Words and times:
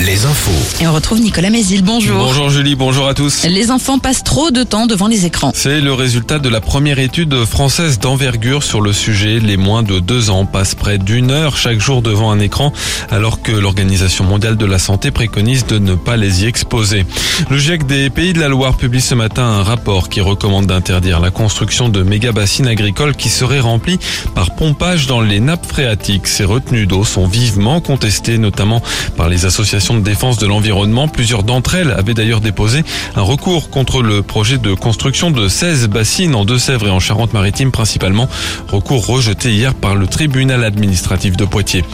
les 0.00 0.26
infos. 0.26 0.82
Et 0.82 0.86
on 0.86 0.92
retrouve 0.92 1.20
Nicolas 1.20 1.48
Mézil. 1.48 1.82
Bonjour. 1.82 2.18
Bonjour 2.18 2.50
Julie, 2.50 2.74
bonjour 2.74 3.08
à 3.08 3.14
tous. 3.14 3.44
Les 3.44 3.70
enfants 3.70 3.98
passent 3.98 4.22
trop 4.22 4.50
de 4.50 4.62
temps 4.62 4.86
devant 4.86 5.06
les 5.06 5.24
écrans. 5.24 5.52
C'est 5.54 5.80
le 5.80 5.94
résultat 5.94 6.38
de 6.38 6.50
la 6.50 6.60
première 6.60 6.98
étude 6.98 7.44
française 7.46 7.98
d'envergure 7.98 8.62
sur 8.62 8.82
le 8.82 8.92
sujet. 8.92 9.38
Les 9.40 9.56
moins 9.56 9.82
de 9.82 9.98
deux 9.98 10.28
ans 10.28 10.44
passent 10.44 10.74
près 10.74 10.98
d'une 10.98 11.30
heure 11.30 11.56
chaque 11.56 11.80
jour 11.80 12.02
devant 12.02 12.30
un 12.30 12.40
écran, 12.40 12.72
alors 13.10 13.40
que 13.40 13.52
l'Organisation 13.52 14.24
mondiale 14.24 14.56
de 14.56 14.66
la 14.66 14.78
santé 14.78 15.10
préconise 15.10 15.64
de 15.66 15.78
ne 15.78 15.94
pas 15.94 16.18
les 16.18 16.44
y 16.44 16.46
exposer. 16.46 17.06
Le 17.48 17.56
GIEC 17.56 17.86
des 17.86 18.10
Pays 18.10 18.34
de 18.34 18.40
la 18.40 18.48
Loire 18.48 18.76
publie 18.76 19.00
ce 19.00 19.14
matin 19.14 19.44
un 19.44 19.62
rapport 19.62 20.10
qui 20.10 20.20
recommande 20.20 20.66
d'interdire 20.66 21.20
la 21.20 21.30
construction 21.30 21.88
de 21.88 22.02
méga 22.02 22.32
bassines 22.32 22.68
agricoles 22.68 23.16
qui 23.16 23.30
seraient 23.30 23.60
remplies 23.60 23.98
par 24.34 24.54
pompage 24.54 25.06
dans 25.06 25.22
les 25.22 25.40
nappes 25.40 25.66
phréatiques. 25.66 26.28
Ces 26.28 26.44
retenues 26.44 26.86
d'eau 26.86 27.04
sont 27.04 27.26
vivement 27.26 27.80
contestées, 27.80 28.36
notamment 28.36 28.82
par 29.16 29.30
les 29.30 29.46
associations 29.46 29.85
de 29.94 30.00
défense 30.00 30.38
de 30.38 30.46
l'environnement. 30.46 31.08
Plusieurs 31.08 31.42
d'entre 31.42 31.74
elles 31.74 31.90
avaient 31.90 32.14
d'ailleurs 32.14 32.40
déposé 32.40 32.84
un 33.14 33.22
recours 33.22 33.70
contre 33.70 34.02
le 34.02 34.22
projet 34.22 34.58
de 34.58 34.74
construction 34.74 35.30
de 35.30 35.48
16 35.48 35.88
bassines 35.88 36.34
en 36.34 36.44
Deux-Sèvres 36.44 36.88
et 36.88 36.90
en 36.90 37.00
Charente-Maritime 37.00 37.70
principalement. 37.70 38.28
Recours 38.68 39.06
rejeté 39.06 39.52
hier 39.52 39.74
par 39.74 39.94
le 39.94 40.06
tribunal 40.06 40.64
administratif 40.64 41.36
de 41.36 41.44
Poitiers. 41.44 41.84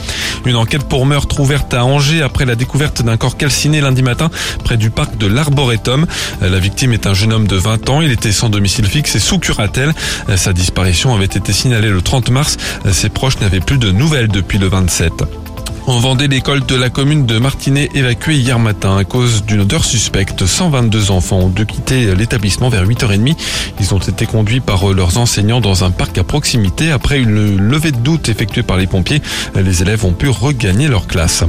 Une 0.47 0.57
enquête 0.57 0.85
pour 0.85 1.07
meurtre 1.07 1.41
ouverte 1.41 1.75
à 1.75 1.85
Angers 1.85 2.23
après 2.23 2.45
la 2.45 2.55
découverte 2.55 3.03
d'un 3.03 3.17
corps 3.17 3.37
calciné 3.37 3.81
lundi 3.81 4.03
matin 4.03 4.31
près 4.65 4.77
du 4.77 4.91
parc 4.91 5.19
de 5.19 5.27
l'Arboretum. 5.27 6.07
La 6.41 6.59
victime 6.59 6.93
est 6.93 7.07
un 7.07 7.15
jeune 7.15 7.33
homme 7.33 7.47
de 7.47 7.57
20 7.57 7.91
ans. 7.91 8.01
Il 8.01 8.11
était 8.11 8.33
sans 8.33 8.49
domicile 8.49 8.87
fixe 8.87 9.15
et 9.17 9.21
sous 9.21 9.39
curatelle. 9.39 9.93
Sa 10.37 10.53
disparition 10.53 11.15
avait 11.15 11.25
été 11.25 11.53
signalée 11.53 11.91
le 11.91 12.01
30 12.01 12.31
mars. 12.31 12.57
Ses 12.91 13.09
proches 13.09 13.41
n'avaient 13.41 13.61
plus 13.61 13.79
de 13.79 13.91
nouvelles 13.91 14.29
depuis 14.29 14.59
le 14.59 14.69
27. 14.69 15.42
En 15.89 15.99
Vendée, 15.99 16.29
l'école 16.29 16.65
de 16.65 16.77
la 16.77 16.91
commune 16.91 17.27
de 17.27 17.39
Martinet 17.39 17.89
évacuée 17.95 18.37
hier 18.37 18.61
matin 18.61 18.97
à 18.97 19.03
cause 19.03 19.45
d'une 19.45 19.63
odeur 19.63 19.85
suspecte. 19.85 20.47
122 20.47 21.11
enfants 21.11 21.39
ont 21.39 21.49
dû 21.49 21.67
quitter 21.67 22.15
l'établissement 22.15 22.69
vers 22.69 22.87
8h30. 22.87 23.35
Ils 23.81 23.93
ont 23.93 23.99
été 23.99 24.27
conduits 24.27 24.61
par 24.61 24.87
leurs 24.93 25.19
enseignants 25.19 25.61
dans 25.61 25.83
un 25.83 25.91
parc 25.91 26.17
à 26.19 26.25
proximité. 26.25 26.93
Après 26.93 27.19
une 27.19 27.57
levée 27.57 27.91
de 27.91 27.97
doute 27.97 28.29
effectuée 28.29 28.63
par 28.63 28.77
les 28.77 28.87
pompiers, 28.87 29.21
les 29.57 29.83
élèves 29.83 30.05
ont 30.05 30.13
pu 30.13 30.29
regagner 30.29 30.87
leur 30.87 31.09
classe. 31.09 31.43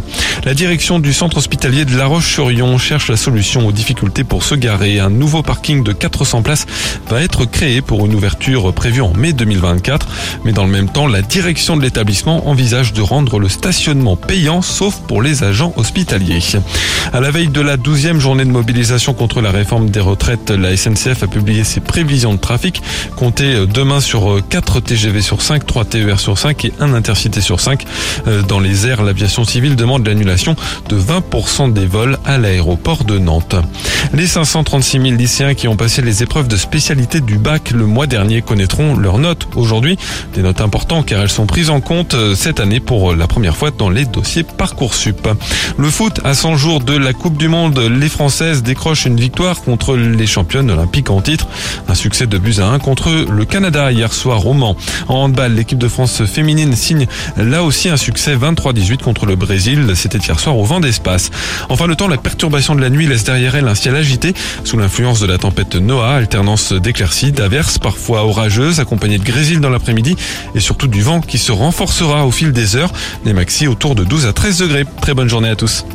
La 0.46 0.56
direction 0.56 0.98
du 0.98 1.14
centre 1.14 1.38
hospitalier 1.38 1.86
de 1.86 1.96
La 1.96 2.08
Roche-sur-Yon 2.08 2.80
cherche 2.80 3.10
la 3.10 3.18
solution 3.18 3.68
aux 3.68 3.72
difficultés 3.72 4.24
pour 4.24 4.44
se 4.44 4.56
garer. 4.56 5.00
Un 5.00 5.12
nouveau 5.12 5.44
parking 5.44 5.84
de 5.84 5.94
400 5.94 6.42
places 6.42 6.66
va 7.08 7.22
être 7.22 7.46
créé 7.46 7.82
pour 7.82 8.04
une 8.08 8.16
ouverture 8.16 8.74
prévue 8.74 9.02
en 9.02 9.14
mai 9.14 9.32
2024. 9.32 10.08
Mais 10.44 10.54
dans 10.54 10.66
le 10.66 10.72
même 10.72 10.90
temps, 10.90 11.06
la 11.06 11.22
direction 11.22 11.78
de 11.78 11.84
l'établissement 11.84 12.50
envisage 12.50 12.94
de 12.94 13.02
rendre 13.02 13.38
le 13.38 13.48
stationnement 13.48 14.18
payant 14.28 14.62
sauf 14.62 15.00
pour 15.08 15.22
les 15.22 15.44
agents 15.44 15.74
hospitaliers. 15.78 16.40
À 17.12 17.20
la 17.20 17.32
veille 17.32 17.48
de 17.48 17.62
la 17.62 17.78
12e 17.78 18.20
journée 18.20 18.46
de 18.46 18.50
mobilisation 18.50 19.14
contre 19.14 19.42
la 19.42 19.52
réforme 19.52 19.90
des 19.90 20.00
retraites, 20.00 20.50
la 20.50 20.76
SNCF 20.76 21.24
a 21.24 21.28
publié 21.28 21.64
ses 21.64 21.80
prévisions 21.80 22.34
de 22.34 22.40
trafic. 22.40 22.82
Comptez 23.16 23.66
demain 23.68 24.00
sur 24.00 24.42
4 24.50 24.80
TGV 24.80 25.22
sur 25.22 25.42
5, 25.42 25.66
3 25.66 25.86
TER 25.86 26.20
sur 26.20 26.38
5 26.38 26.66
et 26.66 26.74
1 26.80 26.94
intercité 26.94 27.42
sur 27.42 27.60
5. 27.60 27.86
Dans 28.48 28.60
les 28.60 28.88
airs, 28.88 29.04
l'aviation 29.04 29.44
civile 29.44 29.76
demande 29.76 30.08
l'annulation 30.08 30.56
de 30.90 30.98
20% 30.98 31.74
des 31.74 31.86
vols 31.86 32.18
à 32.26 32.38
l'aéroport 32.38 33.04
de 33.04 33.18
Nantes. 33.20 33.56
Les 34.14 34.28
536 34.28 35.02
000 35.02 35.16
lycéens 35.16 35.54
qui 35.54 35.68
ont 35.68 35.76
passé 35.76 36.02
les 36.02 36.24
épreuves 36.24 36.48
de 36.48 36.58
spécialité 36.58 37.22
du 37.22 37.38
bac 37.38 37.72
le 37.72 37.86
mois 37.86 38.08
dernier 38.08 38.42
connaîtront 38.42 38.96
leurs 38.96 39.20
notes 39.20 39.48
aujourd'hui. 39.56 39.98
Des 40.34 40.42
notes 40.42 40.62
importantes 40.62 41.06
car 41.06 41.22
elles 41.22 41.30
sont 41.30 41.46
prises 41.46 41.70
en 41.70 41.82
compte 41.82 42.16
cette 42.36 42.60
année 42.60 42.80
pour 42.80 43.16
la 43.16 43.28
première 43.28 43.56
fois 43.56 43.72
dans 43.72 43.90
les 43.90 44.06
dossier 44.14 44.44
Parcoursup. 44.44 45.28
Le 45.78 45.90
foot 45.90 46.22
à 46.24 46.34
100 46.34 46.56
jours 46.56 46.80
de 46.80 46.96
la 46.96 47.14
Coupe 47.14 47.38
du 47.38 47.48
Monde, 47.48 47.80
les 47.80 48.08
Françaises 48.08 48.64
décrochent 48.64 49.06
une 49.06 49.20
victoire 49.20 49.62
contre 49.62 49.98
les 49.98 50.28
championnes 50.28 50.72
olympiques 50.72 51.10
en 51.10 51.20
titre. 51.20 51.48
Un 51.88 51.96
succès 51.96 52.28
de 52.28 52.38
buts 52.38 52.56
à 52.60 52.68
1 52.68 52.80
contre 52.80 53.10
le 53.10 53.46
Canada 53.46 53.92
hier 53.92 54.14
soir 54.14 54.46
au 54.46 54.54
Mans. 54.54 54.78
En 55.08 55.16
handball, 55.16 55.54
l'équipe 55.54 55.78
de 55.78 55.88
France 55.88 56.24
féminine 56.26 56.76
signe 56.76 57.08
là 57.38 57.64
aussi 57.64 57.90
un 57.90 57.98
succès 57.98 58.36
23-18 58.36 58.98
contre 59.00 59.26
le 59.26 59.36
Brésil. 59.36 59.92
C'était 59.96 60.20
hier 60.20 60.40
soir 60.40 60.58
au 60.58 60.64
vent 60.64 60.80
d'espace. 60.80 61.32
Enfin, 61.70 61.88
le 61.88 61.96
temps, 61.96 62.08
la 62.08 62.18
perturbation 62.18 62.76
de 62.76 62.82
la 62.82 62.90
nuit 62.90 63.08
laisse 63.08 63.24
derrière 63.24 63.56
elle 63.56 63.68
un 63.68 63.76
ciel 63.76 63.96
agité 63.96 64.34
sous 64.64 64.78
l'influence 64.78 65.20
de 65.20 65.26
la 65.26 65.38
tempête 65.38 65.76
Noah, 65.76 66.16
alternance 66.16 66.72
d'éclaircies, 66.72 67.32
d'averses 67.32 67.80
parfois 67.80 68.26
orageuses 68.26 68.80
accompagnées 68.80 69.18
de 69.18 69.24
grésil 69.24 69.60
dans 69.60 69.70
l'après-midi 69.70 70.16
et 70.54 70.60
surtout 70.60 70.88
du 70.88 71.02
vent 71.02 71.20
qui 71.20 71.38
se 71.40 71.52
renforcera 71.52 72.26
au 72.26 72.32
fil 72.32 72.52
des 72.52 72.76
heures. 72.76 72.92
Les 73.26 73.34
maxi 73.34 73.68
autour 73.68 73.96
de 73.96 74.03
12 74.06 74.26
à 74.26 74.34
13 74.34 74.58
degrés. 74.60 74.86
Très 75.02 75.14
bonne 75.14 75.30
journée 75.30 75.50
à 75.50 75.56
tous. 75.56 75.86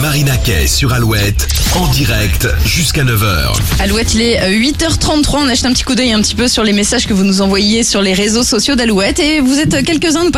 Marina 0.00 0.36
Kay 0.36 0.68
sur 0.68 0.92
Alouette, 0.92 1.48
en 1.74 1.86
direct 1.88 2.46
jusqu'à 2.64 3.02
9h. 3.02 3.52
Alouette, 3.80 4.14
il 4.14 4.22
est 4.22 4.38
8h33. 4.48 5.38
On 5.38 5.48
a 5.48 5.54
jeté 5.54 5.66
un 5.66 5.72
petit 5.72 5.82
coup 5.82 5.96
d'œil 5.96 6.12
un 6.12 6.22
petit 6.22 6.36
peu 6.36 6.46
sur 6.46 6.62
les 6.62 6.72
messages 6.72 7.06
que 7.06 7.12
vous 7.12 7.24
nous 7.24 7.40
envoyez 7.40 7.82
sur 7.82 8.00
les 8.00 8.14
réseaux 8.14 8.44
sociaux 8.44 8.76
d'Alouette. 8.76 9.18
Et 9.18 9.40
vous 9.40 9.58
êtes 9.58 9.84
quelques-uns 9.84 10.24
de 10.24 10.30